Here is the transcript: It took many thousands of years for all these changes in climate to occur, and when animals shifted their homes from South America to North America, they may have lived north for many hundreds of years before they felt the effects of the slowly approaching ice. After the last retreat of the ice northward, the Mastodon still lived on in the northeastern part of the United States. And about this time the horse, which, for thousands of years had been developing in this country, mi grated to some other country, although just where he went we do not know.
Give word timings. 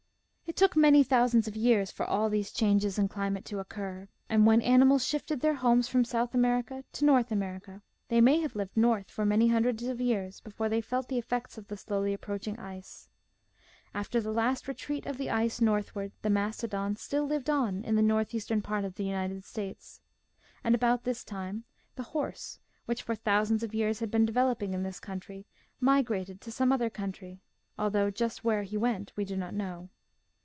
It 0.51 0.57
took 0.57 0.75
many 0.75 1.01
thousands 1.01 1.47
of 1.47 1.55
years 1.55 1.91
for 1.91 2.05
all 2.05 2.29
these 2.29 2.51
changes 2.51 2.99
in 2.99 3.07
climate 3.07 3.45
to 3.45 3.59
occur, 3.59 4.09
and 4.27 4.45
when 4.45 4.61
animals 4.61 5.07
shifted 5.07 5.39
their 5.39 5.53
homes 5.53 5.87
from 5.87 6.03
South 6.03 6.33
America 6.35 6.83
to 6.91 7.05
North 7.05 7.31
America, 7.31 7.81
they 8.09 8.19
may 8.19 8.41
have 8.41 8.53
lived 8.53 8.75
north 8.75 9.09
for 9.09 9.25
many 9.25 9.47
hundreds 9.47 9.83
of 9.83 10.01
years 10.01 10.41
before 10.41 10.67
they 10.67 10.81
felt 10.81 11.07
the 11.07 11.17
effects 11.17 11.57
of 11.57 11.69
the 11.69 11.77
slowly 11.77 12.13
approaching 12.13 12.59
ice. 12.59 13.07
After 13.93 14.19
the 14.19 14.33
last 14.33 14.67
retreat 14.67 15.05
of 15.05 15.17
the 15.17 15.29
ice 15.29 15.61
northward, 15.61 16.11
the 16.21 16.29
Mastodon 16.29 16.97
still 16.97 17.25
lived 17.25 17.49
on 17.49 17.85
in 17.85 17.95
the 17.95 18.01
northeastern 18.01 18.61
part 18.61 18.83
of 18.83 18.95
the 18.95 19.05
United 19.05 19.45
States. 19.45 20.01
And 20.65 20.75
about 20.75 21.05
this 21.05 21.23
time 21.23 21.63
the 21.95 22.03
horse, 22.11 22.59
which, 22.87 23.03
for 23.03 23.15
thousands 23.15 23.63
of 23.63 23.73
years 23.73 24.01
had 24.01 24.11
been 24.11 24.25
developing 24.25 24.73
in 24.73 24.83
this 24.83 24.99
country, 24.99 25.47
mi 25.79 26.03
grated 26.03 26.41
to 26.41 26.51
some 26.51 26.73
other 26.73 26.89
country, 26.89 27.39
although 27.79 28.11
just 28.11 28.43
where 28.43 28.63
he 28.63 28.75
went 28.75 29.13
we 29.15 29.23
do 29.23 29.37
not 29.37 29.53
know. 29.53 29.87